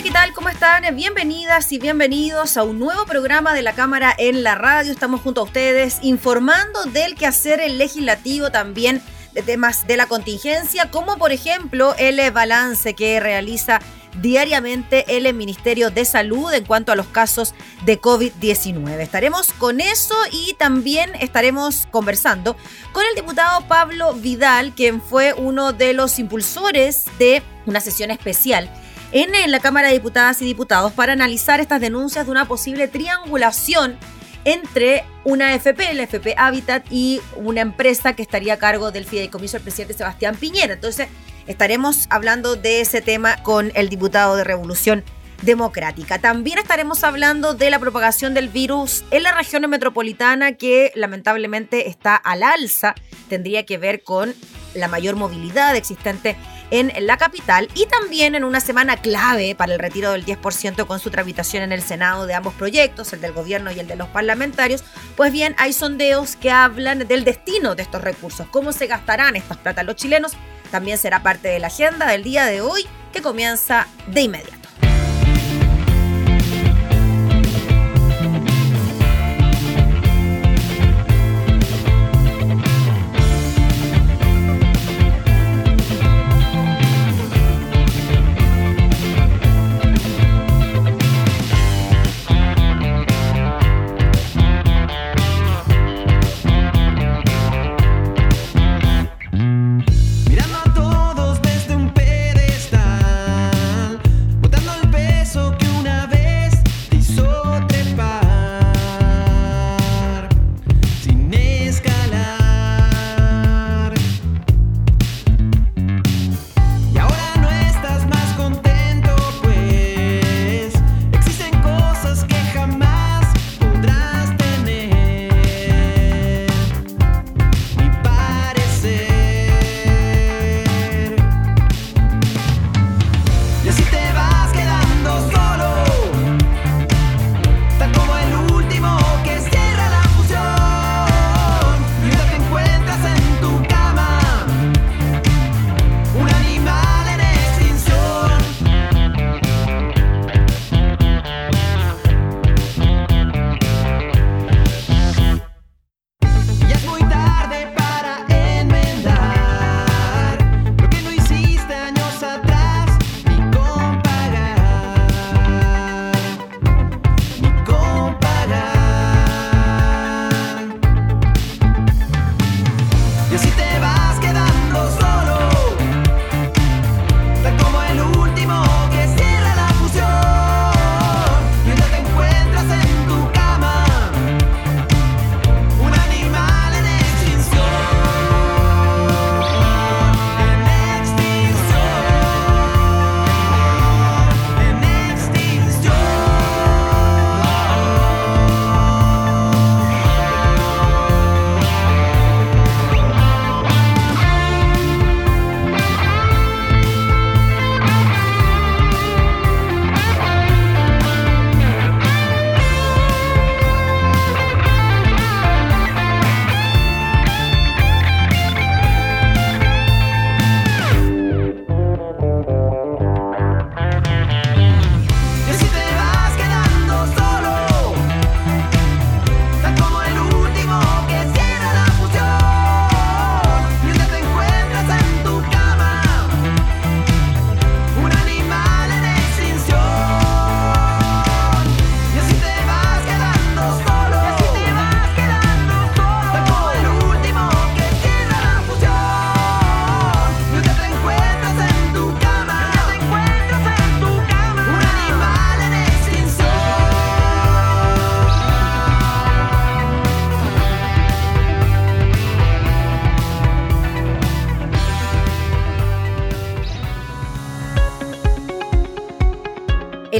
[0.00, 0.32] ¿Qué tal?
[0.32, 0.96] ¿Cómo están?
[0.96, 4.90] Bienvenidas y bienvenidos a un nuevo programa de la Cámara en la Radio.
[4.90, 9.02] Estamos junto a ustedes informando del quehacer legislativo también
[9.34, 13.80] de temas de la contingencia, como por ejemplo el balance que realiza
[14.20, 18.98] diariamente el Ministerio de Salud en cuanto a los casos de COVID-19.
[18.98, 22.56] Estaremos con eso y también estaremos conversando
[22.92, 28.70] con el diputado Pablo Vidal, quien fue uno de los impulsores de una sesión especial
[29.12, 33.98] en la Cámara de Diputadas y Diputados para analizar estas denuncias de una posible triangulación
[34.44, 39.58] entre una FP, la FP Habitat, y una empresa que estaría a cargo del fideicomiso
[39.58, 40.74] del presidente Sebastián Piñera.
[40.74, 41.08] Entonces,
[41.46, 45.04] estaremos hablando de ese tema con el diputado de Revolución
[45.42, 46.18] Democrática.
[46.18, 52.16] También estaremos hablando de la propagación del virus en la región metropolitana que lamentablemente está
[52.16, 52.94] al alza.
[53.28, 54.34] Tendría que ver con
[54.74, 56.36] la mayor movilidad existente
[56.72, 60.98] en la capital y también en una semana clave para el retiro del 10% con
[61.00, 64.08] su tramitación en el Senado de ambos proyectos, el del gobierno y el de los
[64.08, 64.82] parlamentarios,
[65.14, 69.58] pues bien, hay sondeos que hablan del destino de estos recursos, cómo se gastarán estas
[69.58, 70.32] plata los chilenos,
[70.70, 74.61] también será parte de la agenda del día de hoy que comienza de inmediato.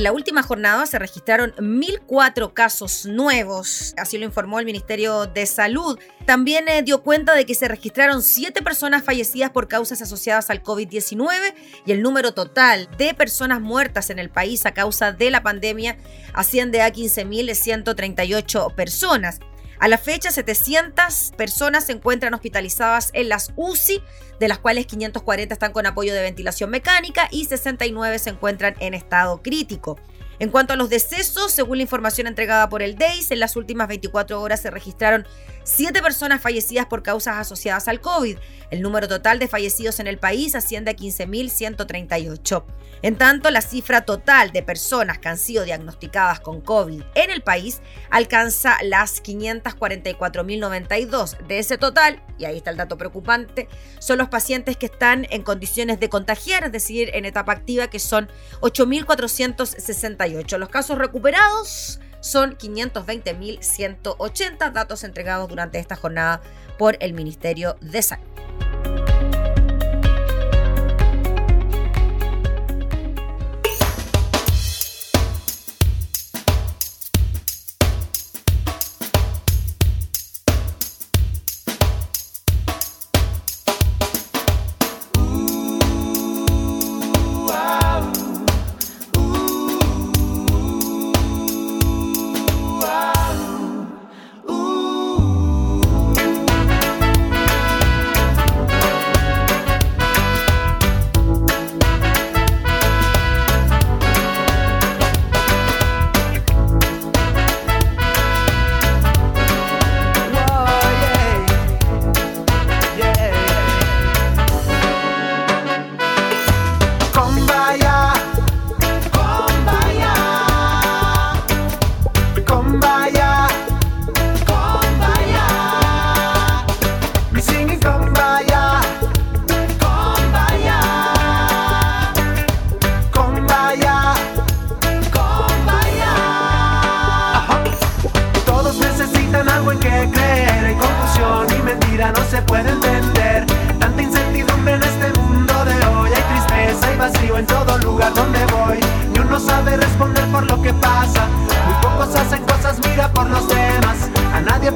[0.03, 5.47] En la última jornada se registraron 1.004 casos nuevos, así lo informó el Ministerio de
[5.47, 5.97] Salud.
[6.27, 10.61] También eh, dio cuenta de que se registraron 7 personas fallecidas por causas asociadas al
[10.61, 11.55] COVID-19
[11.87, 15.97] y el número total de personas muertas en el país a causa de la pandemia
[16.35, 19.39] asciende a 15.138 personas.
[19.83, 24.01] A la fecha, 700 personas se encuentran hospitalizadas en las UCI,
[24.39, 28.95] de las cuales 540 están con apoyo de ventilación mecánica y 69 se encuentran en
[28.95, 29.99] estado crítico.
[30.39, 33.89] En cuanto a los decesos, según la información entregada por el DEIS, en las últimas
[33.89, 35.27] 24 horas se registraron
[35.65, 38.39] 7 personas fallecidas por causas asociadas al COVID.
[38.71, 42.65] El número total de fallecidos en el país asciende a 15.138.
[43.03, 47.43] En tanto, la cifra total de personas que han sido diagnosticadas con COVID en el
[47.43, 47.81] país
[48.11, 51.47] alcanza las 544.092.
[51.47, 53.69] De ese total, y ahí está el dato preocupante,
[53.99, 57.99] son los pacientes que están en condiciones de contagiar, es decir, en etapa activa, que
[57.99, 58.29] son
[58.61, 60.59] 8.468.
[60.59, 66.41] Los casos recuperados son 520.180 datos entregados durante esta jornada
[66.79, 68.25] por el Ministerio de Salud.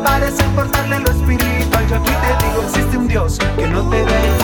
[0.06, 1.86] Parece importarle lo espiritual.
[1.88, 4.35] Yo aquí te digo, existe un Dios que no te ve.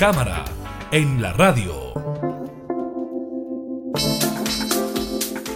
[0.00, 0.46] Cámara
[0.92, 1.92] en la radio.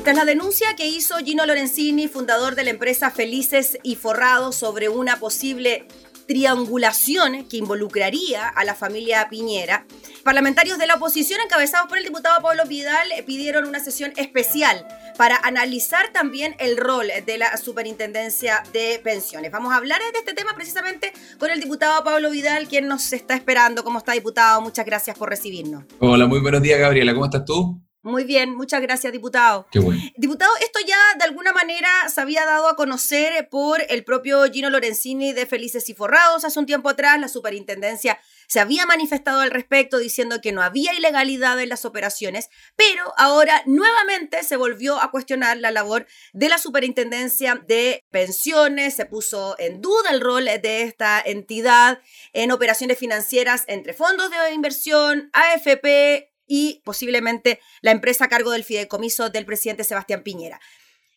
[0.03, 4.91] Tras la denuncia que hizo Gino Lorenzini, fundador de la empresa Felices y Forrados, sobre
[4.91, 5.89] una posible
[6.27, 9.87] triangulación que involucraría a la familia Piñera,
[10.23, 15.37] parlamentarios de la oposición encabezados por el diputado Pablo Vidal pidieron una sesión especial para
[15.37, 19.51] analizar también el rol de la Superintendencia de Pensiones.
[19.51, 23.35] Vamos a hablar de este tema precisamente con el diputado Pablo Vidal, quien nos está
[23.35, 23.85] esperando.
[23.85, 24.61] ¿Cómo está, diputado?
[24.61, 25.85] Muchas gracias por recibirnos.
[26.01, 27.13] Hola, muy buenos días, Gabriela.
[27.15, 27.81] ¿Cómo estás tú?
[28.05, 29.67] Muy bien, muchas gracias, diputado.
[29.73, 29.99] Qué bueno.
[30.19, 34.69] Diputado, esto ya de alguna manera se había dado a conocer por el propio Gino
[34.69, 37.19] Lorenzini de Felices y Forrados hace un tiempo atrás.
[37.19, 42.51] La superintendencia se había manifestado al respecto diciendo que no había ilegalidad en las operaciones,
[42.77, 48.97] pero ahora nuevamente se volvió a cuestionar la labor de la superintendencia de pensiones.
[48.97, 52.03] Se puso en duda el rol de esta entidad
[52.35, 58.65] en operaciones financieras entre fondos de inversión, AFP, y posiblemente la empresa a cargo del
[58.65, 60.61] fideicomiso del presidente Sebastián Piñera.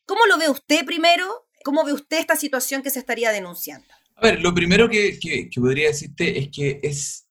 [0.05, 1.47] ¿Cómo lo ve usted primero?
[1.63, 3.87] ¿Cómo ve usted esta situación que se estaría denunciando?
[4.15, 5.19] A ver, lo primero que,
[5.55, 7.27] podría decirte es que es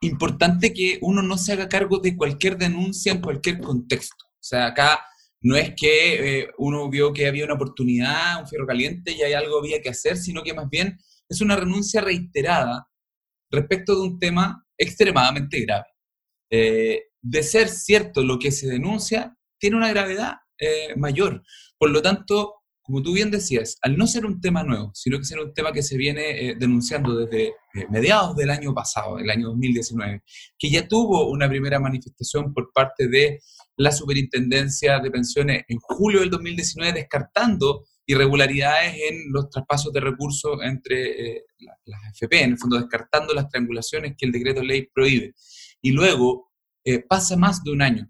[0.00, 4.26] importante que uno no se haga cargo de cualquier denuncia en cualquier contexto.
[4.26, 5.04] O sea, acá
[5.40, 9.32] no es que eh, uno vio que había una oportunidad, un fierro caliente y hay
[9.32, 10.98] algo había que hacer, sino que más bien
[11.28, 12.88] es una renuncia reiterada
[13.50, 15.86] respecto de un tema extremadamente grave.
[16.50, 21.42] Eh, de ser cierto lo que se denuncia, tiene una gravedad eh, mayor.
[21.76, 25.24] Por lo tanto, como tú bien decías, al no ser un tema nuevo, sino que
[25.24, 29.28] ser un tema que se viene eh, denunciando desde eh, mediados del año pasado, el
[29.28, 30.22] año 2019,
[30.56, 33.40] que ya tuvo una primera manifestación por parte de
[33.76, 40.58] la Superintendencia de Pensiones en julio del 2019, descartando irregularidades en los traspasos de recursos
[40.62, 41.42] entre
[41.86, 45.34] las FP, en el fondo descartando las triangulaciones que el decreto ley prohíbe.
[45.82, 46.45] Y luego,
[46.86, 48.08] eh, pasa más de un año.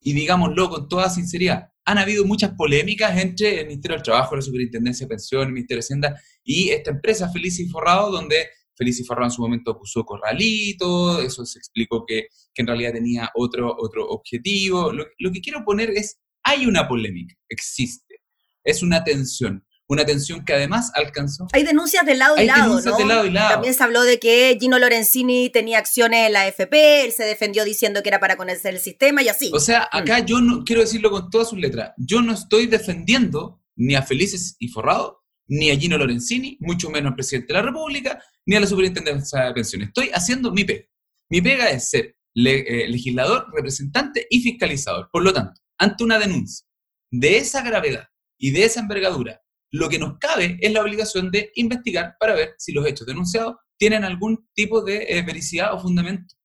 [0.00, 4.42] Y digámoslo con toda sinceridad, han habido muchas polémicas entre el Ministerio del Trabajo, la
[4.42, 8.46] Superintendencia de Pensiones, el Ministerio de Hacienda y esta empresa Feliz y Forrado, donde
[8.76, 12.92] Feliz y Forrado en su momento acusó corralito, eso se explicó que, que en realidad
[12.92, 14.92] tenía otro, otro objetivo.
[14.92, 18.20] Lo, lo que quiero poner es, hay una polémica, existe,
[18.62, 21.48] es una tensión una tensión que además alcanzó.
[21.52, 22.96] Hay denuncias de lado y lado, ¿no?
[23.32, 27.64] También se habló de que Gino Lorenzini tenía acciones en la FP, él se defendió
[27.64, 29.50] diciendo que era para conocer el sistema y así.
[29.54, 29.96] O sea, mm.
[29.96, 34.02] acá yo no quiero decirlo con todas sus letras, yo no estoy defendiendo ni a
[34.02, 38.56] Felices y Forrado, ni a Gino Lorenzini, mucho menos al presidente de la República, ni
[38.56, 39.88] a la superintendencia de pensiones.
[39.88, 40.86] Estoy haciendo mi pega.
[41.30, 45.08] Mi pega es ser eh, legislador, representante y fiscalizador.
[45.12, 46.66] Por lo tanto, ante una denuncia
[47.10, 48.08] de esa gravedad
[48.38, 49.40] y de esa envergadura
[49.74, 53.56] lo que nos cabe es la obligación de investigar para ver si los hechos denunciados
[53.76, 56.36] tienen algún tipo de eh, vericidad o fundamento.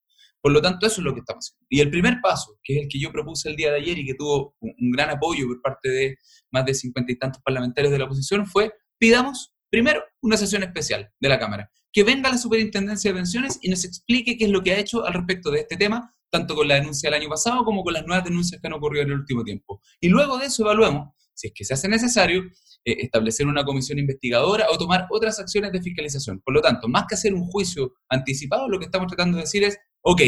[0.41, 1.67] Por lo tanto, eso es lo que estamos haciendo.
[1.69, 4.05] Y el primer paso, que es el que yo propuse el día de ayer y
[4.07, 6.17] que tuvo un, gran apoyo por parte de
[6.49, 11.11] más de cincuenta y tantos parlamentarios de la oposición, fue pidamos primero una sesión especial
[11.19, 14.63] de la Cámara, que venga la Superintendencia de Pensiones y nos explique qué es lo
[14.63, 17.63] que ha hecho al respecto de este tema, tanto con la denuncia del año pasado
[17.63, 19.81] como con las nuevas denuncias que han ocurrido en el último tiempo.
[20.01, 21.09] Y luego de eso evaluemos
[21.39, 22.43] si es que se hace necesario,
[22.83, 26.41] eh, establecer una comisión investigadora o tomar otras acciones de fiscalización.
[26.41, 29.63] Por lo tanto, más que hacer un juicio anticipado, lo que estamos tratando de decir
[29.63, 30.21] es, ok,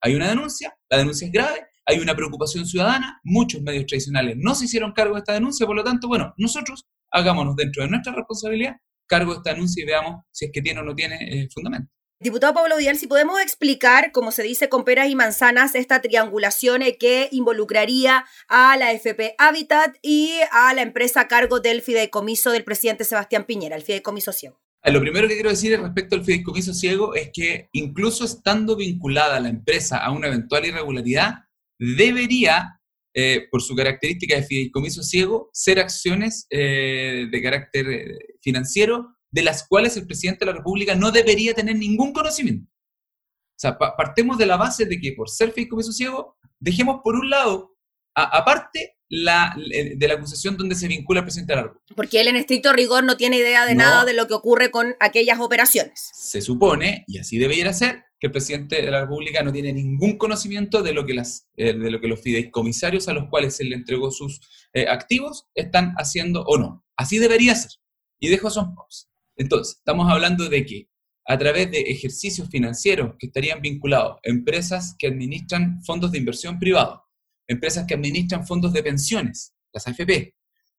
[0.00, 4.56] hay una denuncia, la denuncia es grave, hay una preocupación ciudadana, muchos medios tradicionales no
[4.56, 8.12] se hicieron cargo de esta denuncia, por lo tanto, bueno, nosotros hagámonos dentro de nuestra
[8.12, 11.48] responsabilidad cargo de esta denuncia y veamos si es que tiene o no tiene eh,
[11.52, 11.92] fundamento.
[12.18, 16.80] Diputado Pablo Vidal, si podemos explicar, como se dice con peras y manzanas, esta triangulación
[16.98, 22.64] que involucraría a la FP Habitat y a la empresa a cargo del fideicomiso del
[22.64, 24.58] presidente Sebastián Piñera, el fideicomiso ciego.
[24.82, 29.38] Eh, lo primero que quiero decir respecto al fideicomiso ciego es que incluso estando vinculada
[29.38, 31.44] la empresa a una eventual irregularidad,
[31.78, 32.80] debería,
[33.14, 39.66] eh, por su característica de fideicomiso ciego, ser acciones eh, de carácter financiero de las
[39.66, 42.70] cuales el presidente de la República no debería tener ningún conocimiento.
[42.70, 47.76] O sea, partemos de la base de que por ser ciego, dejemos por un lado,
[48.14, 51.94] aparte la, de la acusación donde se vincula al presidente de la República.
[51.94, 54.94] Porque él en estricto rigor no tiene idea de nada de lo que ocurre con
[55.00, 56.10] aquellas operaciones.
[56.12, 60.16] Se supone, y así debería ser, que el presidente de la República no tiene ningún
[60.16, 63.64] conocimiento de lo que, las, eh, de lo que los fideicomisarios a los cuales se
[63.64, 64.40] le entregó sus
[64.72, 66.84] eh, activos están haciendo o no.
[66.96, 67.72] Así debería ser.
[68.18, 69.08] Y dejo son pausa.
[69.36, 70.88] Entonces, estamos hablando de que
[71.26, 76.58] a través de ejercicios financieros que estarían vinculados a empresas que administran fondos de inversión
[76.58, 77.00] privados,
[77.48, 80.34] empresas que administran fondos de pensiones, las AFP,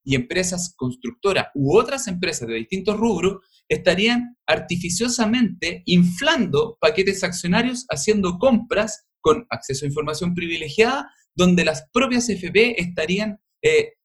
[0.07, 8.37] y empresas constructoras u otras empresas de distintos rubros estarían artificiosamente inflando paquetes accionarios, haciendo
[8.37, 13.95] compras con acceso a información privilegiada, donde las propias FP estarían eh,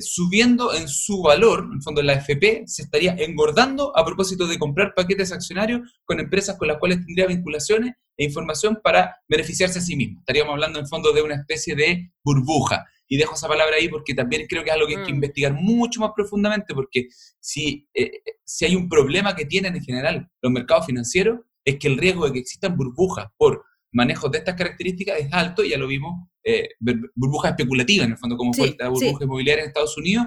[0.00, 4.58] subiendo en su valor, en el fondo la FP se estaría engordando a propósito de
[4.58, 9.82] comprar paquetes accionarios con empresas con las cuales tendría vinculaciones e información para beneficiarse a
[9.82, 10.20] sí mismo.
[10.20, 12.84] Estaríamos hablando en fondo de una especie de burbuja.
[13.12, 15.16] Y dejo esa palabra ahí porque también creo que es algo que hay que mm.
[15.16, 17.08] investigar mucho más profundamente, porque
[17.40, 21.88] si, eh, si hay un problema que tienen en general los mercados financieros, es que
[21.88, 25.86] el riesgo de que existan burbujas por manejos de estas características es alto, ya lo
[25.86, 26.70] vimos, eh,
[27.14, 30.26] burbuja especulativa en el fondo, como fue la burbuja inmobiliaria en Estados Unidos.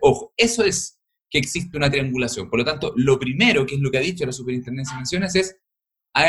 [0.00, 0.98] ojo, eso es
[1.30, 2.48] que existe una triangulación.
[2.48, 5.34] Por lo tanto, lo primero, que es lo que ha dicho la Superintendencia de Menciones,
[5.34, 5.56] es,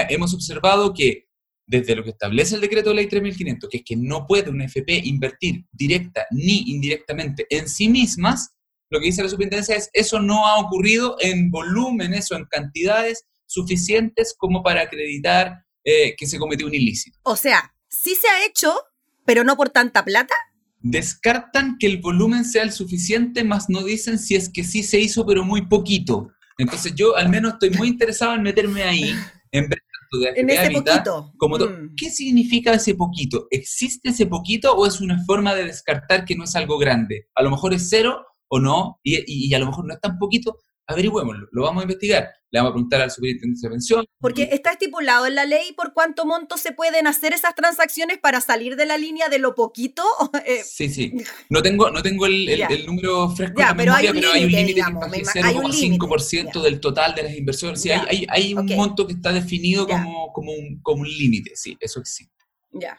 [0.10, 1.28] hemos observado que
[1.68, 4.66] desde lo que establece el decreto de ley 3500, que es que no puede una
[4.66, 8.54] FP invertir directa ni indirectamente en sí mismas,
[8.90, 13.26] lo que dice la superintendencia es, eso no ha ocurrido en volúmenes o en cantidades
[13.46, 17.18] suficientes como para acreditar eh, que se cometió un ilícito.
[17.24, 18.78] O sea, sí se ha hecho,
[19.24, 20.36] pero no por tanta plata.
[20.82, 25.00] Descartan que el volumen sea el suficiente, más no dicen si es que sí se
[25.00, 26.28] hizo, pero muy poquito.
[26.58, 29.16] Entonces yo al menos estoy muy interesado en meterme ahí,
[29.54, 29.80] en ver
[30.12, 31.34] de en ese poquito.
[31.38, 31.96] Como mm.
[31.96, 33.48] ¿Qué significa ese poquito?
[33.50, 37.30] ¿Existe ese poquito o es una forma de descartar que no es algo grande?
[37.34, 40.18] A lo mejor es cero o no, y, y a lo mejor no es tan
[40.18, 40.58] poquito,
[40.88, 42.30] averigüémoslo, lo vamos a investigar.
[42.50, 44.06] Le vamos a preguntar al superintendente de pensión.
[44.22, 48.40] Porque está estipulado en la ley por cuánto monto se pueden hacer esas transacciones para
[48.40, 50.04] salir de la línea de lo poquito.
[50.46, 51.14] Eh, sí, sí.
[51.50, 52.48] No tengo, no tengo el,
[52.86, 57.16] número fresco en la pero memoria, pero hay un límite que es 0,5% del total
[57.16, 57.82] de las inversiones.
[57.82, 61.76] Sí, hay, hay, un monto que está definido como, como un, como un límite, sí,
[61.82, 62.34] eso existe.
[62.72, 62.98] Ya.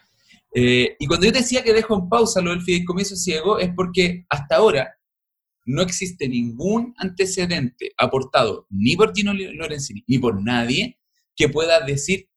[0.53, 4.25] Eh, y cuando yo decía que dejo en pausa lo del fideicomiso ciego, es porque
[4.29, 4.98] hasta ahora
[5.69, 10.99] no existe ningún antecedente aportado ni por Gino Lorenzini ni por nadie
[11.35, 12.27] que pueda decir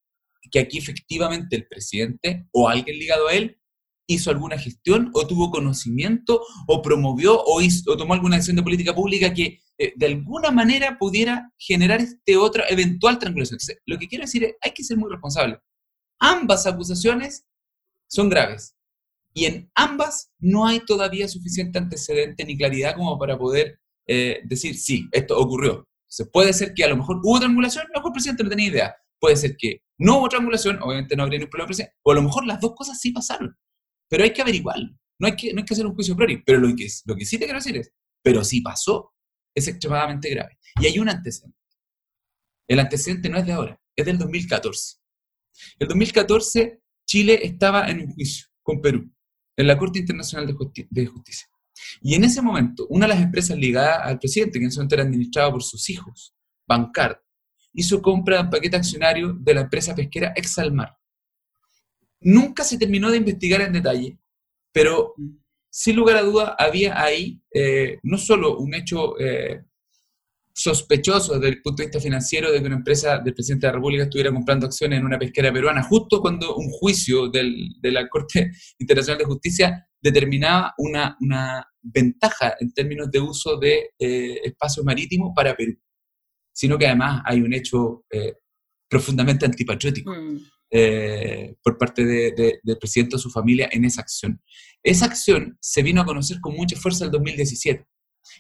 [0.51, 3.59] que aquí efectivamente el presidente o alguien ligado a él
[4.07, 7.61] hizo alguna gestión o tuvo conocimiento o promovió o,
[7.97, 12.65] tomó alguna acción de política pública que eh, de alguna manera pudiera generar este otra
[12.69, 13.59] eventual triangulación.
[13.87, 15.59] lo que quiero decir es, hay que ser muy responsable.
[16.21, 17.47] Ambas acusaciones
[18.09, 18.77] son graves.
[19.35, 24.77] Y en ambas no hay todavía suficiente antecedente ni claridad como para poder eh, decir,
[24.77, 25.89] sí, esto ocurrió.
[26.07, 28.51] Se puede ser que a lo mejor hubo triangulación, a lo mejor el presidente no
[28.51, 28.97] tenía idea.
[29.19, 32.23] Puede ser que no hubo triangulación, obviamente no habría ningún problema presidente, o a lo
[32.23, 33.57] mejor las dos cosas sí pasaron.
[34.09, 34.91] Pero hay que averiguarlo.
[35.19, 36.43] No hay que, no hay que hacer un juicio priori.
[36.45, 37.93] Pero lo que, lo que sí te quiero decir es,
[38.23, 39.15] pero sí pasó,
[39.55, 40.59] es extremadamente grave.
[40.81, 41.57] Y hay un antecedente.
[42.69, 44.97] El antecedente no es de ahora, es del 2014.
[45.79, 49.11] El 2014 Chile estaba en un juicio con Perú
[49.57, 51.49] en la Corte Internacional de, Justicia.
[52.01, 54.95] Y en ese momento, una de las empresas ligadas al presidente, que en ese momento
[54.95, 56.35] era administrada por sus hijos,
[56.67, 57.17] Bancard,
[57.75, 60.97] hizo compra de un paquete accionario de la empresa pesquera Exalmar.
[62.21, 64.19] Nunca se terminó de investigar en detalle,
[64.73, 65.15] pero
[65.71, 69.65] sin lugar a duda había ahí eh, no solo un hecho eh,
[70.55, 73.77] sospechoso desde el punto de vista financiero de que una empresa del presidente de la
[73.77, 78.09] República estuviera comprando acciones en una pesquera peruana, justo cuando un juicio del, de la
[78.09, 84.85] Corte Internacional de Justicia determinaba una, una ventaja en términos de uso de eh, espacio
[84.85, 85.75] marítimo para Perú,
[86.53, 88.35] sino que además hay un hecho eh,
[88.89, 90.15] profundamente antipatriótico.
[90.15, 90.39] Mm.
[90.75, 94.41] Eh, por parte del presidente o su familia en esa acción.
[94.83, 97.87] Esa acción se vino a conocer con mucha fuerza en el 2017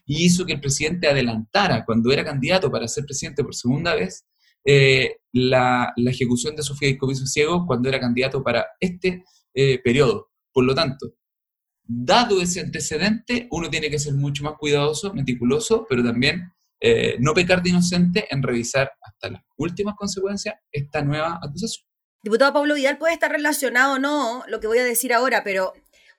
[0.07, 4.25] y hizo que el presidente adelantara, cuando era candidato para ser presidente por segunda vez,
[4.65, 10.31] eh, la, ejecución de su fideicomiso ciego cuando era candidato para este eh, periodo.
[10.53, 11.15] Por lo tanto,
[11.83, 17.35] dado ese antecedente, uno tiene que ser mucho más cuidadoso, meticuloso, pero también eh, no
[17.35, 21.87] pecar de inocente en revisar hasta las últimas consecuencias esta nueva acusación.
[22.23, 25.73] Diputado Pablo Vidal puede estar relacionado o no, lo que voy a decir ahora, pero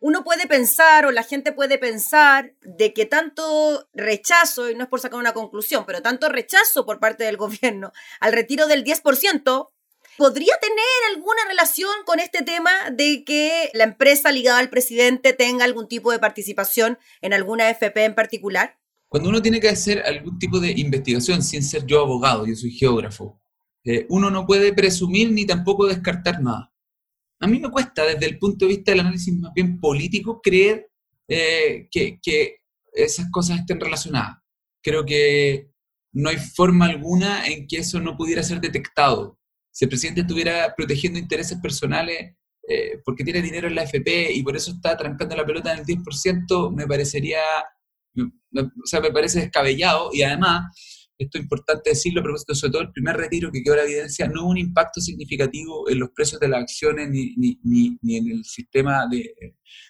[0.03, 4.89] uno puede pensar o la gente puede pensar de que tanto rechazo, y no es
[4.89, 9.69] por sacar una conclusión, pero tanto rechazo por parte del gobierno al retiro del 10%,
[10.17, 15.63] podría tener alguna relación con este tema de que la empresa ligada al presidente tenga
[15.63, 18.77] algún tipo de participación en alguna FP en particular.
[19.07, 22.71] Cuando uno tiene que hacer algún tipo de investigación, sin ser yo abogado, yo soy
[22.71, 23.39] geógrafo,
[23.85, 26.72] eh, uno no puede presumir ni tampoco descartar nada.
[27.43, 30.89] A mí me cuesta, desde el punto de vista del análisis más bien político, creer
[31.27, 32.57] eh, que,
[32.93, 34.37] esas cosas estén relacionadas.
[34.81, 35.71] Creo que
[36.13, 39.39] no hay forma alguna en que eso no pudiera ser detectado.
[39.71, 42.35] Si el presidente estuviera protegiendo intereses personales
[42.69, 45.79] eh, porque tiene dinero en la FP y por eso está trancando la pelota en
[45.79, 47.41] el 10%, me parecería
[48.15, 50.71] o sea, me parece descabellado y además
[51.23, 54.43] esto es importante decirlo propósito, sobre todo el primer retiro que quedó la evidencia, no
[54.43, 57.59] hubo un impacto significativo en los precios de las acciones ni, ni,
[58.01, 59.33] ni, en el sistema de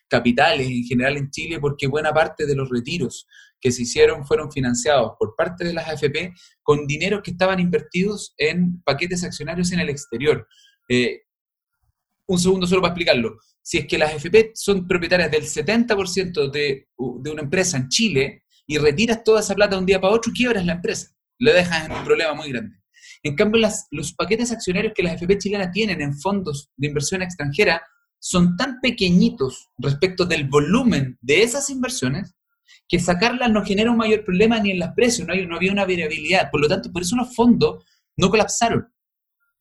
[0.08, 3.28] capitales en general en Chile, porque buena parte de los retiros
[3.60, 8.34] que se hicieron fueron financiados por parte de las AFP con dineros que estaban invertidos
[8.38, 10.48] en paquetes accionarios en el exterior.
[10.90, 11.22] Eh,
[12.28, 13.38] un segundo solo para explicarlo.
[13.62, 16.88] Si es que las AFP son propietarias del 70% de,
[17.22, 20.32] de una empresa en Chile y retiras toda esa plata de un día para otro,
[20.34, 21.13] quiebras la empresa
[21.44, 22.78] le dejas en un problema muy grande.
[23.22, 27.22] En cambio, las, los paquetes accionarios que las FP chilenas tienen en fondos de inversión
[27.22, 27.82] extranjera
[28.20, 32.36] son tan pequeñitos respecto del volumen de esas inversiones
[32.88, 35.72] que sacarlas no genera un mayor problema ni en los precios, no, hay, no había
[35.72, 36.50] una variabilidad.
[36.50, 37.84] Por lo tanto, por eso los fondos
[38.16, 38.88] no colapsaron.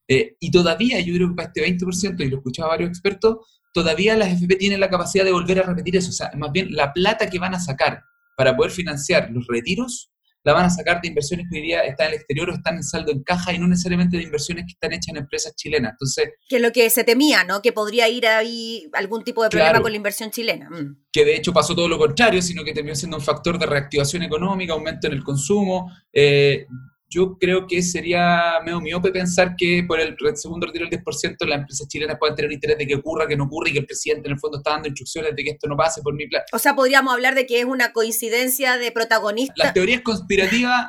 [0.06, 2.90] Eh, y todavía, yo creo que para este 20%, y lo he escuchado a varios
[2.90, 3.38] expertos,
[3.72, 6.10] todavía las FP tienen la capacidad de volver a repetir eso.
[6.10, 8.02] O sea, más bien la plata que van a sacar
[8.36, 10.11] para poder financiar los retiros
[10.44, 12.76] la van a sacar de inversiones que hoy día están en el exterior o están
[12.76, 15.92] en saldo en caja y no necesariamente de inversiones que están hechas en empresas chilenas.
[15.92, 17.62] Entonces, que es lo que se temía, ¿no?
[17.62, 20.68] Que podría ir ahí algún tipo de problema con la inversión chilena.
[20.70, 20.96] Mm.
[21.12, 24.22] Que de hecho pasó todo lo contrario, sino que terminó siendo un factor de reactivación
[24.22, 25.92] económica, aumento en el consumo.
[26.12, 26.66] Eh,
[27.12, 31.58] yo creo que sería medio miope pensar que por el segundo retiro del 10% las
[31.58, 34.28] empresas chilenas pueden tener interés de que ocurra, que no ocurra y que el presidente
[34.28, 36.42] en el fondo está dando instrucciones de que esto no pase por mi plan.
[36.52, 39.58] O sea, podríamos hablar de que es una coincidencia de protagonistas.
[39.58, 40.86] Las teorías conspirativas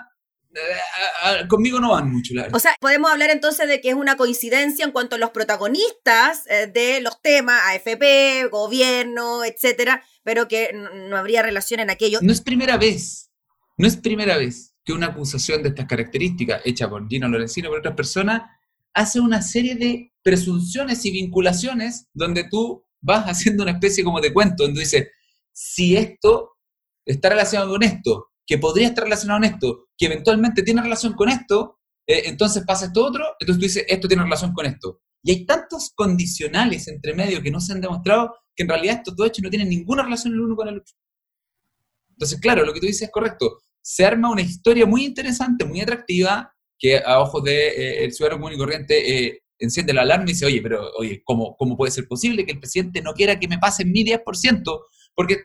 [0.55, 2.33] eh, conmigo no van mucho.
[2.53, 6.45] o sea, podemos hablar entonces de que es una coincidencia en cuanto a los protagonistas
[6.47, 12.19] eh, de los temas, AFP, gobierno, etcétera, pero que no habría relación en aquello.
[12.21, 13.29] No es primera vez,
[13.77, 17.72] no es primera vez que una acusación de estas características, hecha por Gino Lorenzino o
[17.72, 18.43] por otras personas,
[18.93, 24.34] hace una serie de presunciones y vinculaciones donde tú vas haciendo una especie como de
[24.34, 25.08] cuento, donde dices,
[25.52, 26.58] si esto
[27.06, 31.30] está relacionado con esto, que podría estar relacionado con esto, que eventualmente tiene relación con
[31.30, 35.02] esto, eh, entonces pasa esto otro, entonces tú dices, esto tiene relación con esto.
[35.22, 39.15] Y hay tantos condicionales entre medio que no se han demostrado que en realidad estos
[39.15, 40.93] dos hechos no tienen ninguna relación el uno con el otro.
[42.10, 45.82] Entonces, claro, lo que tú dices es correcto se arma una historia muy interesante, muy
[45.82, 50.26] atractiva, que a ojos del de, eh, ciudadano común y corriente eh, enciende la alarma
[50.26, 53.39] y dice, oye, pero oye, ¿cómo, ¿cómo puede ser posible que el presidente no quiera
[53.39, 54.22] que me pasen mi 10%?
[55.13, 55.43] Porque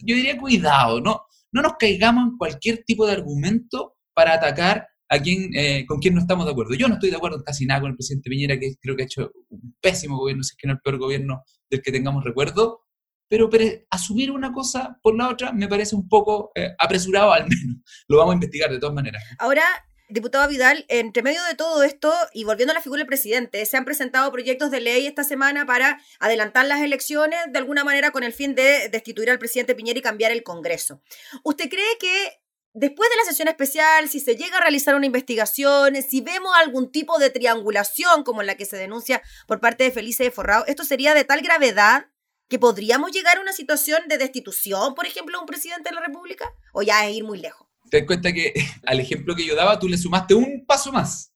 [0.00, 1.22] yo diría, cuidado, no,
[1.52, 6.14] no nos caigamos en cualquier tipo de argumento para atacar a quien, eh, con quien
[6.14, 6.74] no estamos de acuerdo.
[6.74, 9.06] Yo no estoy de acuerdo casi nada con el presidente Piñera, que creo que ha
[9.06, 12.85] hecho un pésimo gobierno, si es que no el peor gobierno del que tengamos recuerdo,
[13.28, 13.50] pero,
[13.90, 17.78] asumir una cosa por la otra me parece un poco eh, apresurado al menos.
[18.08, 19.22] Lo vamos a investigar de todas maneras.
[19.38, 19.64] Ahora,
[20.08, 23.76] diputado Vidal, entre medio de todo esto y volviendo a la figura del presidente, se
[23.76, 28.22] han presentado proyectos de ley esta semana para adelantar las elecciones de alguna manera con
[28.22, 31.00] el fin de destituir al presidente Piñera y cambiar el Congreso.
[31.42, 32.40] ¿Usted cree que
[32.72, 36.92] después de la sesión especial, si se llega a realizar una investigación, si vemos algún
[36.92, 40.84] tipo de triangulación como la que se denuncia por parte de Felice de Forrado, esto
[40.84, 42.06] sería de tal gravedad
[42.48, 46.02] que podríamos llegar a una situación de destitución, por ejemplo, de un presidente de la
[46.06, 46.46] República?
[46.72, 47.66] ¿O ya es ir muy lejos?
[47.90, 48.52] Te das cuenta que
[48.86, 51.32] al ejemplo que yo daba, tú le sumaste un paso más.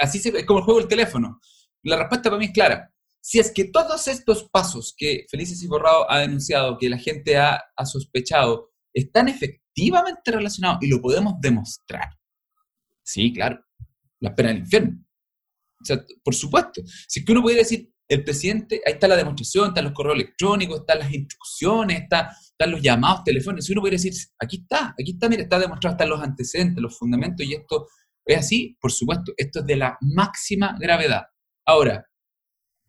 [0.00, 1.40] Así es como el juego del teléfono.
[1.82, 2.92] La respuesta para mí es clara.
[3.20, 7.36] Si es que todos estos pasos que Felices y Borrado ha denunciado, que la gente
[7.36, 12.18] ha, ha sospechado, están efectivamente relacionados y lo podemos demostrar.
[13.02, 13.64] Sí, claro.
[14.20, 15.04] La pena del infierno.
[15.80, 16.82] O sea, por supuesto.
[17.08, 20.16] Si es que uno pudiera decir, el presidente, ahí está la demostración, están los correos
[20.16, 23.64] electrónicos, están las instrucciones, está, están los llamados telefónicos.
[23.64, 26.98] Si uno puede decir, aquí está, aquí está, mira, está demostrado, están los antecedentes, los
[26.98, 27.86] fundamentos, y esto
[28.24, 31.22] es así, por supuesto, esto es de la máxima gravedad.
[31.66, 32.04] Ahora,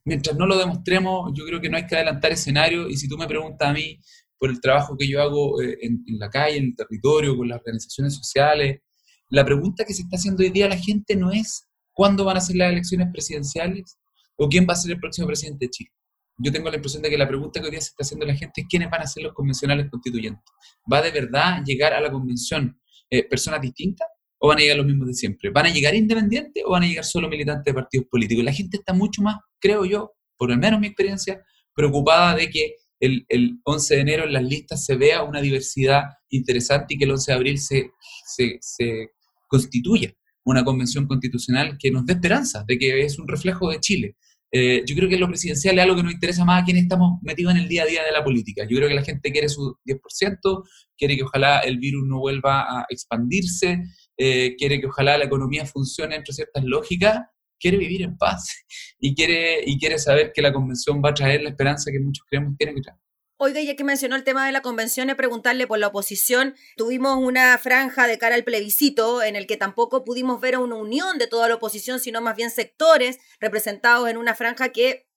[0.06, 3.18] mientras no lo demostremos, yo creo que no hay que adelantar escenario, y si tú
[3.18, 4.00] me preguntas a mí
[4.38, 7.48] por el trabajo que yo hago eh, en, en la calle, en el territorio, con
[7.48, 8.82] las organizaciones sociales,
[9.30, 12.38] la pregunta que se está haciendo hoy día a la gente no es cuándo van
[12.38, 13.98] a ser las elecciones presidenciales,
[14.38, 15.92] o quién va a ser el próximo presidente de Chile.
[16.38, 18.36] Yo tengo la impresión de que la pregunta que hoy día se está haciendo la
[18.36, 20.44] gente es quiénes van a ser los convencionales constituyentes.
[20.92, 24.08] ¿Va de verdad llegar a la convención eh, personas distintas
[24.40, 25.52] o van a llegar los mismos de siempre?
[25.52, 28.44] ¿Van a llegar independientes o van a llegar solo militantes de partidos políticos?
[28.44, 31.44] La gente está mucho más, creo yo, por lo menos mi experiencia,
[31.76, 36.94] preocupada de que el, 11 de enero en las listas se vea una diversidad interesante
[36.94, 37.92] y que el 11 de abril se,
[38.26, 39.12] se, se
[39.48, 40.14] constituya
[40.46, 44.18] una convención constitucional que nos dé esperanza de que es un reflejo de Chile.
[44.56, 47.20] Eh, yo creo que lo presidencial es algo que nos interesa más a quienes estamos
[47.24, 48.68] metidos en el día a día de la política.
[48.70, 50.64] Yo creo que la gente quiere su 10%,
[50.96, 53.82] quiere que ojalá el virus no vuelva a expandirse,
[54.16, 57.20] eh, quiere que ojalá la economía funcione entre ciertas lógicas,
[57.60, 58.48] quiere vivir en paz
[59.00, 62.24] y quiere, y quiere saber que la convención va a traer la esperanza que muchos
[62.30, 63.00] creemos que tiene que traer.
[63.38, 66.56] Oiga, ya que mencionó el tema de la convención, es preguntarle por la oposición.
[66.78, 71.18] Tuvimos una franja de cara al plebiscito en el que tampoco pudimos ver una unión
[71.18, 75.08] de toda la oposición, sino más bien sectores representados en una franja que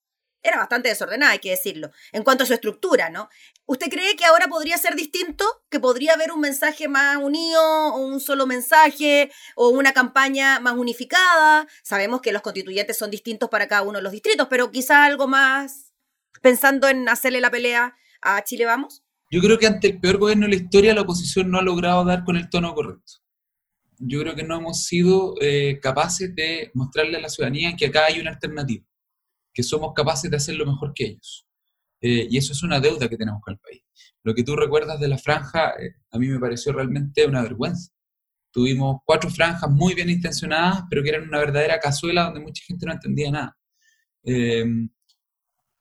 [0.43, 3.29] era bastante desordenada, hay que decirlo, en cuanto a su estructura, ¿no?
[3.67, 5.45] ¿Usted cree que ahora podría ser distinto?
[5.71, 7.61] ¿Que podría haber un mensaje más unido,
[7.95, 11.67] o un solo mensaje, o una campaña más unificada?
[11.83, 15.27] Sabemos que los constituyentes son distintos para cada uno de los distritos, pero quizá algo
[15.27, 15.93] más
[16.43, 19.03] pensando en hacerle la pelea a Chile Vamos?
[19.31, 22.05] Yo creo que ante el peor gobierno de la historia la oposición no ha logrado
[22.05, 23.15] dar con el tono correcto.
[23.99, 28.07] Yo creo que no hemos sido eh, capaces de mostrarle a la ciudadanía que acá
[28.07, 28.85] hay una alternativa,
[29.53, 31.47] que somos capaces de hacerlo mejor que ellos.
[32.01, 33.83] Eh, y eso es una deuda que tenemos con el país.
[34.23, 37.91] Lo que tú recuerdas de la franja, eh, a mí me pareció realmente una vergüenza.
[38.53, 42.87] Tuvimos cuatro franjas muy bien intencionadas, pero que eran una verdadera cazuela donde mucha gente
[42.87, 43.57] no entendía nada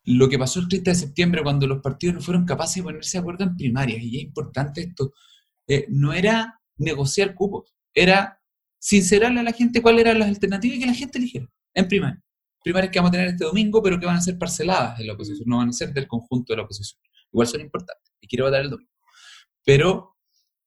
[0.05, 3.17] lo que pasó el 30 de septiembre cuando los partidos no fueron capaces de ponerse
[3.17, 5.13] de acuerdo en primarias, y es importante esto,
[5.67, 8.39] eh, no era negociar cupos, era
[8.77, 12.21] sincerarle a la gente cuáles eran las alternativas y que la gente eligiera en primaria.
[12.63, 15.13] Primarias que vamos a tener este domingo, pero que van a ser parceladas en la
[15.13, 16.99] oposición, no van a ser del conjunto de la oposición.
[17.31, 18.91] Igual son importantes y quiero votar el domingo.
[19.63, 20.15] Pero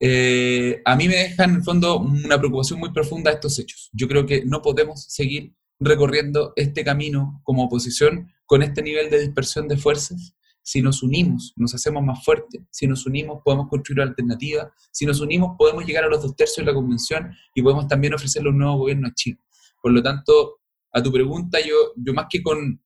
[0.00, 3.88] eh, a mí me dejan en el fondo una preocupación muy profunda estos hechos.
[3.92, 9.20] Yo creo que no podemos seguir recorriendo este camino como oposición con este nivel de
[9.20, 10.34] dispersión de fuerzas.
[10.62, 12.62] Si nos unimos, nos hacemos más fuertes.
[12.70, 14.72] Si nos unimos, podemos construir una alternativa.
[14.90, 18.14] Si nos unimos, podemos llegar a los dos tercios de la convención y podemos también
[18.14, 19.38] ofrecerle un nuevo gobierno a Chile.
[19.82, 20.60] Por lo tanto,
[20.92, 22.82] a tu pregunta, yo, yo más que con,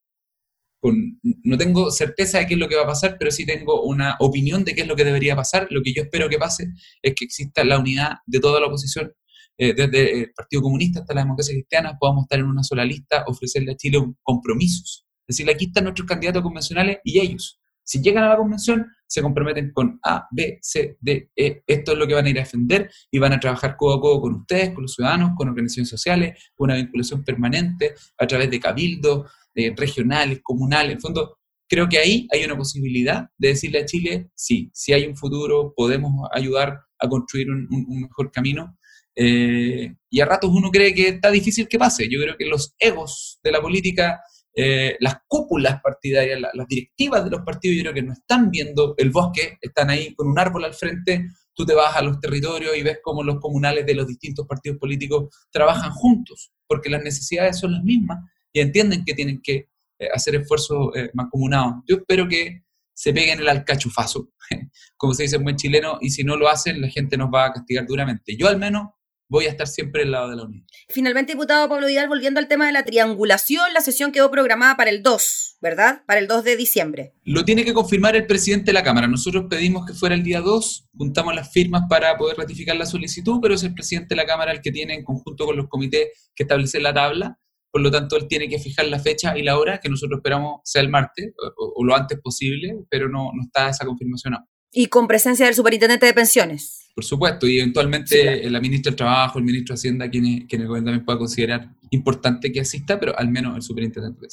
[0.81, 3.85] con, no tengo certeza de qué es lo que va a pasar, pero sí tengo
[3.85, 5.69] una opinión de qué es lo que debería pasar.
[5.71, 9.13] Lo que yo espero que pase es que exista la unidad de toda la oposición
[9.59, 13.23] eh, desde el Partido Comunista hasta la democracia cristiana, podamos estar en una sola lista,
[13.29, 15.07] ofrecerle a Chile compromisos.
[15.27, 17.61] Es decir, aquí están nuestros candidatos convencionales y ellos.
[17.85, 21.63] Si llegan a la convención, se comprometen con A, B, C, D, E.
[21.67, 24.01] Esto es lo que van a ir a defender y van a trabajar codo a
[24.01, 28.51] codo con ustedes, con los ciudadanos, con organizaciones sociales, con una vinculación permanente a través
[28.51, 30.95] de cabildos eh, regionales, comunales.
[30.95, 35.07] En fondo, creo que ahí hay una posibilidad de decirle a Chile, sí, si hay
[35.07, 38.77] un futuro, podemos ayudar a construir un mejor camino
[39.15, 42.09] eh, y a ratos uno cree que está difícil que pase.
[42.11, 44.21] Yo creo que los egos de la política,
[44.55, 48.95] eh, las cúpulas partidarias, las directivas de los partidos, yo creo que no están viendo
[48.99, 51.27] el bosque, están ahí con un árbol al frente.
[51.55, 54.79] Tú te vas a los territorios y ves cómo los comunales de los distintos partidos
[54.79, 58.19] políticos trabajan juntos, porque las necesidades son las mismas
[58.53, 61.83] y entienden que tienen que eh, hacer esfuerzos mancomunados.
[61.89, 62.63] Yo espero que
[62.95, 64.29] se peguen el alcachufazo,
[64.97, 67.47] como se dice en buen chileno, y si no lo hacen, la gente nos va
[67.47, 68.37] a castigar duramente.
[68.37, 68.89] Yo al menos
[69.29, 70.67] voy a estar siempre al lado de la Unión.
[70.89, 74.91] Finalmente, diputado Pablo Vidal, volviendo al tema de la triangulación, la sesión quedó programada para
[74.91, 76.03] el 2, ¿verdad?
[76.07, 77.15] Para el 2 de diciembre.
[77.25, 79.07] Lo tiene que confirmar el presidente de la Cámara.
[79.07, 83.39] Nosotros pedimos que fuera el día 2, juntamos las firmas para poder ratificar la solicitud,
[83.41, 86.09] pero es el presidente de la Cámara el que tiene en conjunto con los comités
[86.35, 87.39] que establecer la tabla.
[87.71, 90.61] Por lo tanto, él tiene que fijar la fecha y la hora, que nosotros esperamos
[90.63, 94.45] sea el martes o, lo antes posible, pero no, no está esa confirmación aún.
[94.71, 96.82] Y con presencia del superintendente de pensiones.
[96.95, 100.69] Por supuesto, y eventualmente la ministra del Trabajo, el ministro de Hacienda, quien, quien el
[100.69, 104.29] gobierno también pueda considerar importante que asista, pero al menos el superintendente de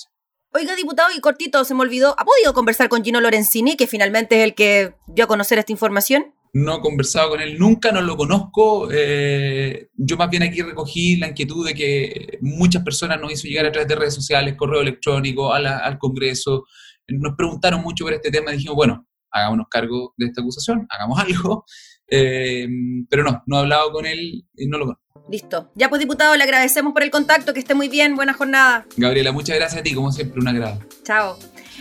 [0.52, 4.40] Oiga, diputado, y cortito, se me olvidó, ¿ha podido conversar con Gino Lorenzini, que finalmente
[4.40, 6.34] es el que dio a conocer esta información?
[6.52, 8.90] No he conversado con él nunca, no lo conozco.
[8.92, 13.68] Eh, yo más bien aquí recogí la inquietud de que muchas personas nos hizo llegar
[13.68, 16.66] a través de redes sociales, correo electrónico, al Congreso.
[17.08, 21.20] Nos preguntaron mucho por este tema y dijimos, bueno, hagámonos cargo de esta acusación, hagamos
[21.24, 21.66] algo.
[22.12, 22.68] Eh,
[23.10, 25.10] pero no, no he hablado con él y no lo conozco.
[25.30, 25.72] Listo.
[25.76, 28.88] Ya pues, diputado, le agradecemos por el contacto, que esté muy bien, buena jornada.
[28.98, 30.80] Gabriela, muchas gracias a ti, como siempre, un agrado.
[31.04, 31.38] Chao.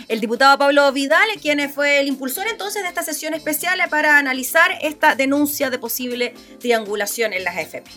[0.07, 4.71] El diputado Pablo Vidal, quien fue el impulsor entonces de esta sesión especial para analizar
[4.81, 7.89] esta denuncia de posible triangulación en las FP.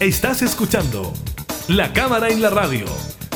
[0.00, 1.12] Estás escuchando
[1.68, 2.84] La Cámara en la Radio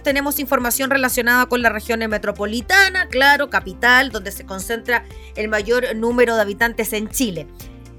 [0.00, 5.04] Contagios tenemos información relacionada con la región metropolitana, claro, capital, donde se concentra
[5.36, 7.46] el mayor número de habitantes en Chile.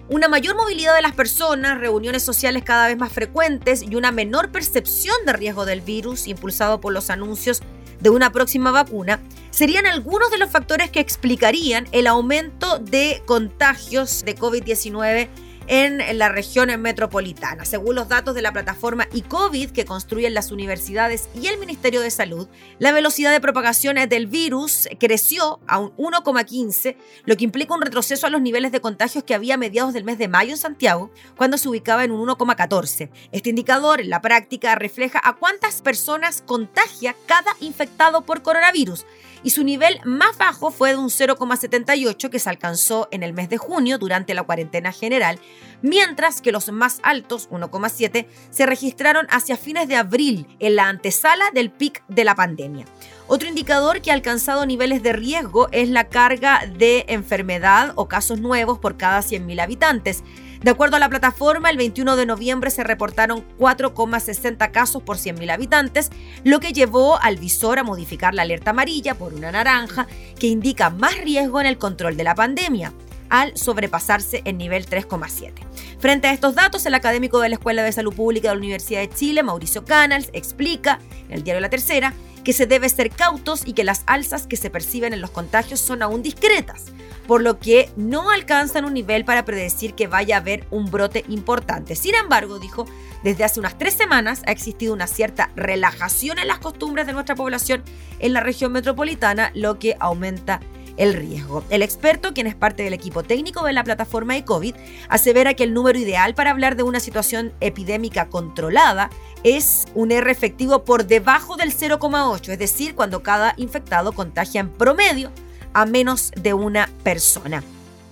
[0.09, 4.51] Una mayor movilidad de las personas, reuniones sociales cada vez más frecuentes y una menor
[4.51, 7.61] percepción de riesgo del virus impulsado por los anuncios
[8.01, 9.19] de una próxima vacuna
[9.51, 15.29] serían algunos de los factores que explicarían el aumento de contagios de COVID-19
[15.71, 17.63] en la región metropolitana.
[17.63, 22.11] Según los datos de la plataforma iCovid que construyen las universidades y el Ministerio de
[22.11, 27.81] Salud, la velocidad de propagación del virus creció a un 1,15, lo que implica un
[27.81, 30.57] retroceso a los niveles de contagios que había a mediados del mes de mayo en
[30.57, 33.09] Santiago, cuando se ubicaba en un 1,14.
[33.31, 39.05] Este indicador en la práctica refleja a cuántas personas contagia cada infectado por coronavirus
[39.43, 43.49] y su nivel más bajo fue de un 0,78 que se alcanzó en el mes
[43.49, 45.39] de junio durante la cuarentena general,
[45.81, 51.45] mientras que los más altos, 1,7, se registraron hacia fines de abril, en la antesala
[51.53, 52.85] del pic de la pandemia.
[53.27, 58.39] Otro indicador que ha alcanzado niveles de riesgo es la carga de enfermedad o casos
[58.39, 60.23] nuevos por cada 100.000 habitantes.
[60.61, 65.51] De acuerdo a la plataforma, el 21 de noviembre se reportaron 4,60 casos por 100.000
[65.51, 66.11] habitantes,
[66.43, 70.05] lo que llevó al visor a modificar la alerta amarilla por una naranja,
[70.39, 72.93] que indica más riesgo en el control de la pandemia
[73.29, 75.53] al sobrepasarse el nivel 3,7.
[75.99, 78.99] Frente a estos datos, el académico de la Escuela de Salud Pública de la Universidad
[78.99, 83.63] de Chile, Mauricio Canals, explica en el diario La Tercera que se debe ser cautos
[83.65, 86.85] y que las alzas que se perciben en los contagios son aún discretas,
[87.27, 91.23] por lo que no alcanzan un nivel para predecir que vaya a haber un brote
[91.29, 91.95] importante.
[91.95, 92.85] Sin embargo, dijo,
[93.23, 97.35] desde hace unas tres semanas ha existido una cierta relajación en las costumbres de nuestra
[97.35, 97.83] población
[98.19, 100.59] en la región metropolitana, lo que aumenta
[100.97, 101.63] el riesgo.
[101.69, 104.75] El experto, quien es parte del equipo técnico de la plataforma de COVID,
[105.09, 109.09] asevera que el número ideal para hablar de una situación epidémica controlada
[109.43, 114.69] es un R efectivo por debajo del 0,8, es decir, cuando cada infectado contagia en
[114.69, 115.31] promedio
[115.73, 117.63] a menos de una persona.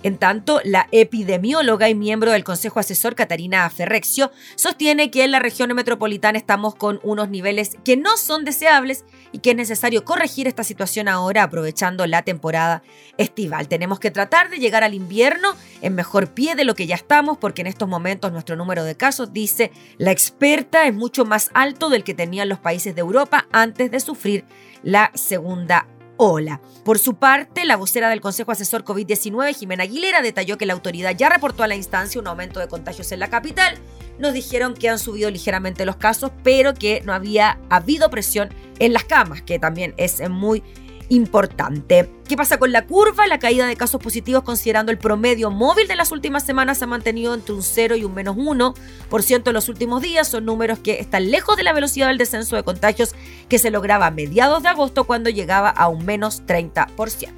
[0.02, 5.40] En tanto, la epidemióloga y miembro del Consejo Asesor Catarina Ferrexio sostiene que en la
[5.40, 10.48] región metropolitana estamos con unos niveles que no son deseables y que es necesario corregir
[10.48, 12.82] esta situación ahora aprovechando la temporada
[13.18, 13.68] estival.
[13.68, 17.36] Tenemos que tratar de llegar al invierno en mejor pie de lo que ya estamos
[17.36, 21.90] porque en estos momentos nuestro número de casos, dice la experta, es mucho más alto
[21.90, 24.46] del que tenían los países de Europa antes de sufrir
[24.82, 25.86] la segunda
[26.22, 26.60] Hola.
[26.84, 31.16] Por su parte, la vocera del Consejo Asesor COVID-19, Jimena Aguilera, detalló que la autoridad
[31.16, 33.78] ya reportó a la instancia un aumento de contagios en la capital.
[34.18, 38.50] Nos dijeron que han subido ligeramente los casos, pero que no había habido presión
[38.80, 40.62] en las camas, que también es muy
[41.10, 42.08] importante.
[42.26, 43.26] ¿Qué pasa con la curva?
[43.26, 46.86] La caída de casos positivos considerando el promedio móvil de las últimas semanas se ha
[46.86, 50.28] mantenido entre un 0 y un menos 1% en los últimos días.
[50.28, 53.14] Son números que están lejos de la velocidad del descenso de contagios
[53.48, 57.28] que se lograba a mediados de agosto cuando llegaba a un menos 30%.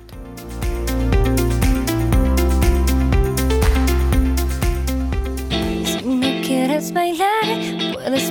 [5.84, 8.30] Si quieres bailar, puedes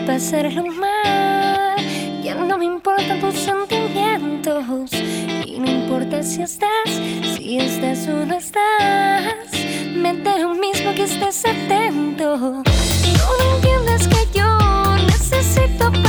[0.78, 1.78] mal.
[2.24, 2.66] Ya no me
[6.24, 6.70] si estás,
[7.36, 9.34] si estás o no estás,
[9.96, 12.38] me lo mismo que estés atento.
[12.38, 16.01] No entiendes que yo necesito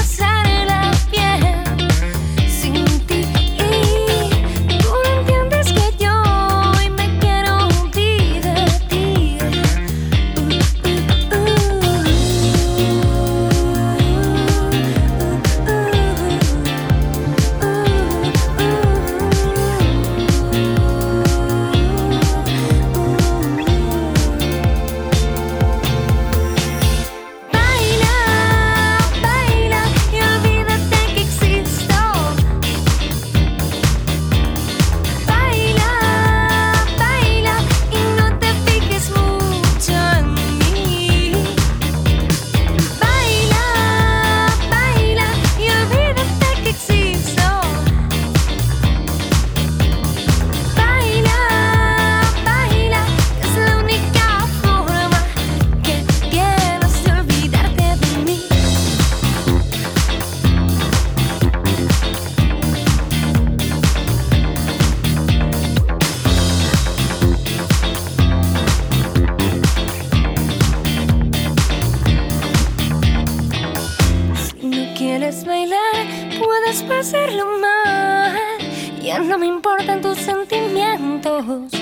[76.97, 78.59] pasarlo mal.
[79.03, 81.73] Ya no me importan tus sentimientos.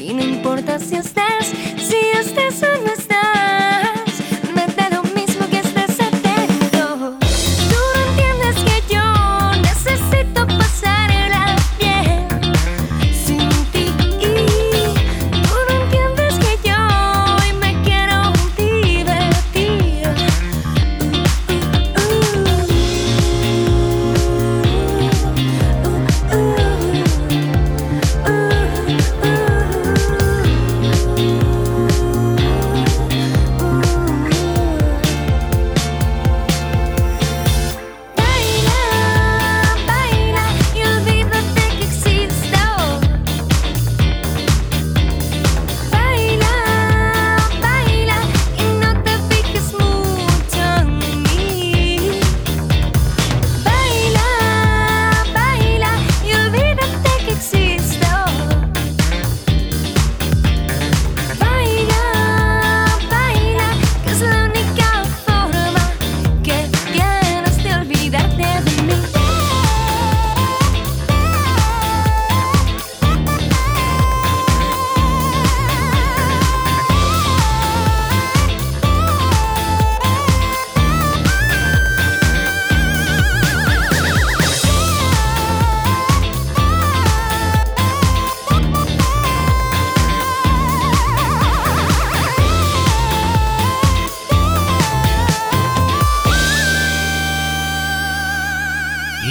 [0.00, 1.46] Y no importa si estás,
[1.78, 3.75] si estás o no estás.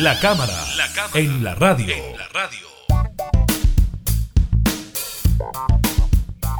[0.05, 0.53] La cámara,
[1.15, 1.95] en la radio.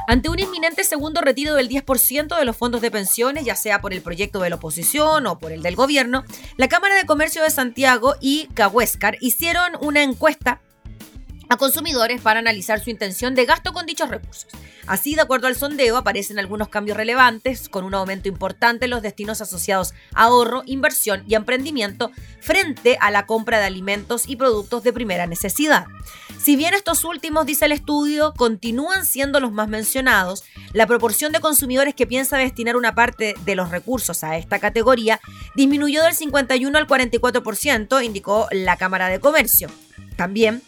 [0.07, 3.93] Ante un inminente segundo retiro del 10% de los fondos de pensiones, ya sea por
[3.93, 6.25] el proyecto de la oposición o por el del gobierno,
[6.57, 10.59] la Cámara de Comercio de Santiago y Cahuéscar hicieron una encuesta
[11.49, 14.47] a consumidores para analizar su intención de gasto con dichos recursos.
[14.87, 19.01] Así, de acuerdo al sondeo, aparecen algunos cambios relevantes, con un aumento importante en los
[19.01, 24.83] destinos asociados a ahorro, inversión y emprendimiento frente a la compra de alimentos y productos
[24.83, 25.87] de primera necesidad.
[26.37, 30.43] Si bien estos últimos, dice el estudio, continúan siendo los más mencionados,
[30.73, 35.19] la proporción de consumidores que piensa destinar una parte de los recursos a esta categoría
[35.55, 39.69] disminuyó del 51 al 44%, indicó la Cámara de Comercio.
[40.17, 40.61] También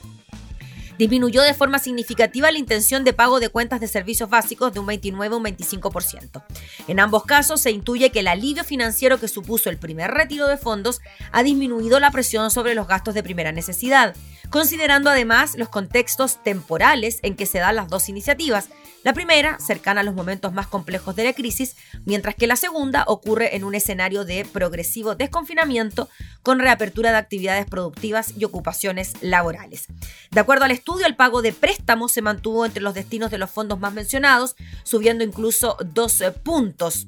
[0.97, 4.85] disminuyó de forma significativa la intención de pago de cuentas de servicios básicos de un
[4.87, 6.43] 29 a un 25%.
[6.87, 10.57] En ambos casos se intuye que el alivio financiero que supuso el primer retiro de
[10.57, 14.15] fondos ha disminuido la presión sobre los gastos de primera necesidad,
[14.49, 18.69] considerando además los contextos temporales en que se dan las dos iniciativas,
[19.03, 21.75] la primera, cercana a los momentos más complejos de la crisis,
[22.05, 26.09] mientras que la segunda ocurre en un escenario de progresivo desconfinamiento
[26.43, 29.87] con reapertura de actividades productivas y ocupaciones laborales.
[30.31, 33.49] De acuerdo al estudio, el pago de préstamos se mantuvo entre los destinos de los
[33.49, 37.07] fondos más mencionados, subiendo incluso dos puntos.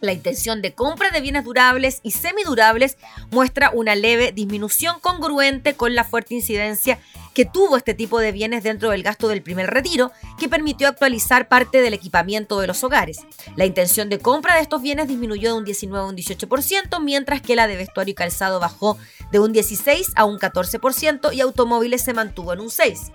[0.00, 2.98] La intención de compra de bienes durables y semidurables
[3.30, 7.00] muestra una leve disminución congruente con la fuerte incidencia
[7.34, 11.46] que tuvo este tipo de bienes dentro del gasto del primer retiro, que permitió actualizar
[11.46, 13.20] parte del equipamiento de los hogares.
[13.54, 17.40] La intención de compra de estos bienes disminuyó de un 19 a un 18%, mientras
[17.40, 18.98] que la de vestuario y calzado bajó
[19.30, 23.12] de un 16 a un 14% y automóviles se mantuvo en un 6%.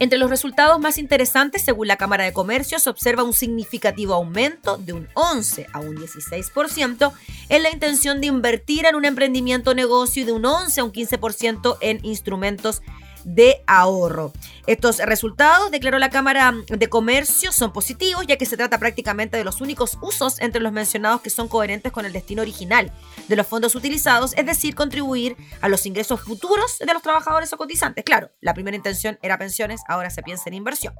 [0.00, 4.78] Entre los resultados más interesantes, según la Cámara de Comercio, se observa un significativo aumento
[4.78, 7.12] de un 11 a un 16%
[7.50, 10.92] en la intención de invertir en un emprendimiento negocio y de un 11 a un
[10.92, 12.80] 15% en instrumentos
[13.24, 14.32] de ahorro.
[14.66, 19.44] Estos resultados, declaró la Cámara de Comercio, son positivos ya que se trata prácticamente de
[19.44, 22.92] los únicos usos entre los mencionados que son coherentes con el destino original
[23.28, 27.56] de los fondos utilizados, es decir, contribuir a los ingresos futuros de los trabajadores o
[27.56, 28.04] cotizantes.
[28.04, 30.94] Claro, la primera intención era pensiones, ahora se piensa en inversión.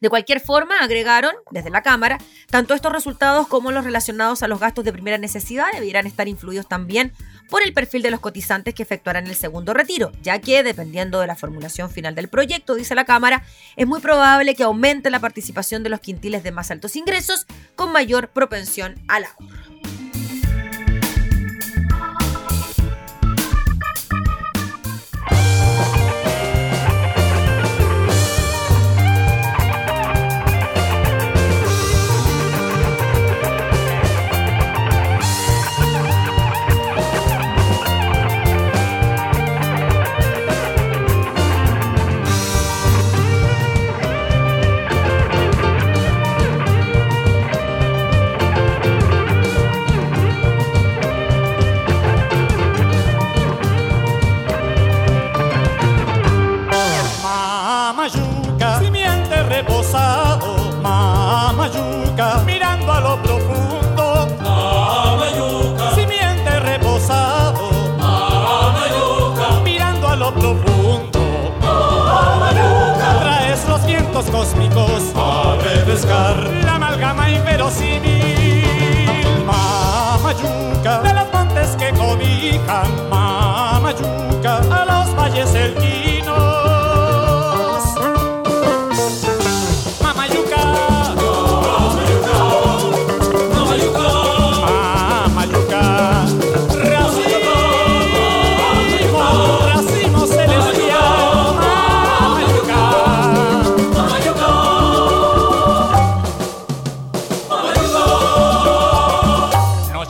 [0.00, 2.18] De cualquier forma, agregaron desde la Cámara,
[2.50, 6.68] tanto estos resultados como los relacionados a los gastos de primera necesidad debieran estar influidos
[6.68, 7.12] también
[7.48, 11.26] por el perfil de los cotizantes que efectuarán el segundo retiro, ya que dependiendo de
[11.26, 13.44] la formulación final del proyecto, dice la Cámara,
[13.76, 17.92] es muy probable que aumente la participación de los quintiles de más altos ingresos con
[17.92, 19.73] mayor propensión al ahorro.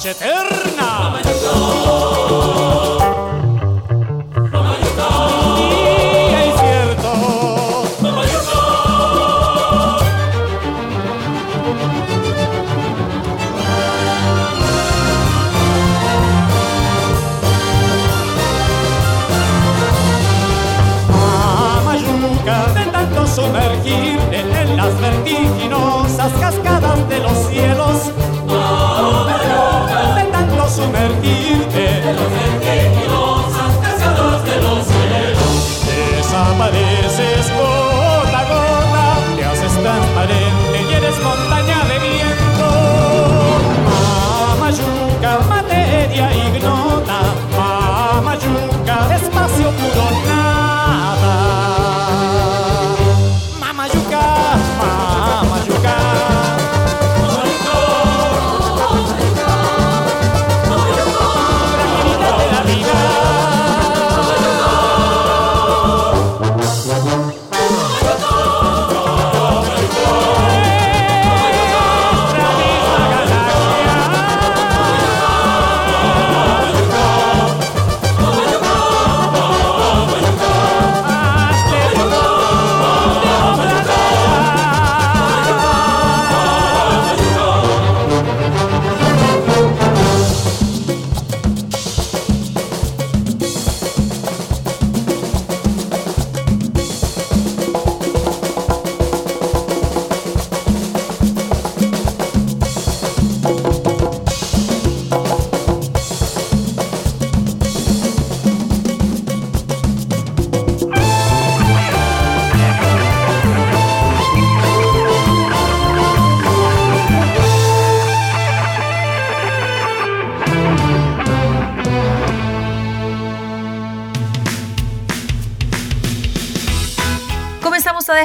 [0.05, 1.84] Espacio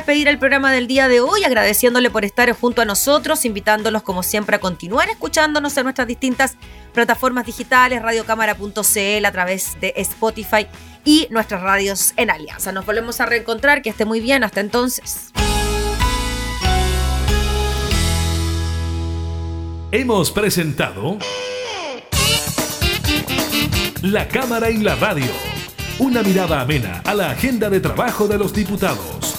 [0.09, 4.23] despedir el programa del día de hoy, agradeciéndole por estar junto a nosotros, invitándolos como
[4.23, 6.55] siempre a continuar escuchándonos en nuestras distintas
[6.95, 10.65] plataformas digitales, radiocámara.cl a través de Spotify
[11.05, 12.71] y nuestras radios en Alianza.
[12.71, 15.31] Nos volvemos a reencontrar, que esté muy bien, hasta entonces.
[19.91, 21.19] Hemos presentado
[24.01, 25.31] La Cámara y la Radio.
[25.99, 29.38] Una mirada amena a la agenda de trabajo de los diputados.